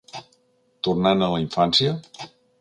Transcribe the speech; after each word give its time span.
Tornant 0.87 1.21
a 1.27 1.29
la 1.35 1.43
infància? 1.45 1.95